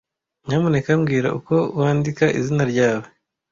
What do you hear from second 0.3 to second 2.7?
Nyamuneka mbwira uko wandika izina